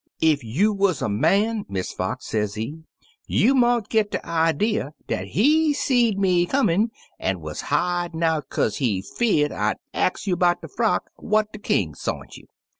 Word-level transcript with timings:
Ef 0.23 0.43
you 0.43 0.73
wuz 0.73 0.95
a 1.03 1.07
man, 1.07 1.63
Miss 1.69 1.93
Fox,' 1.93 2.25
sezee, 2.25 2.81
*you 3.27 3.53
mought 3.53 3.87
git 3.87 4.09
de 4.09 4.25
idee 4.27 4.81
dat 5.05 5.27
he 5.27 5.73
seed 5.75 6.17
me 6.17 6.47
comin' 6.47 6.89
an' 7.19 7.39
wuz 7.39 7.65
hidin' 7.69 8.23
out 8.23 8.49
kaze 8.49 8.77
he 8.77 9.03
fear'd 9.03 9.51
I'd 9.51 9.77
ax 9.93 10.25
you 10.25 10.35
'bout 10.35 10.61
dat 10.63 10.71
frock 10.75 11.11
what 11.17 11.53
de 11.53 11.59
King 11.59 11.93
sont 11.93 12.35
you. 12.35 12.47